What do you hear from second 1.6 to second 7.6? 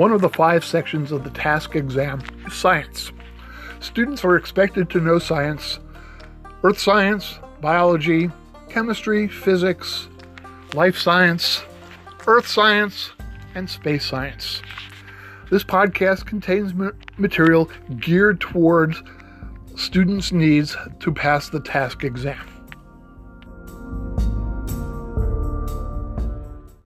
exam is science. Students are expected to know science, earth science,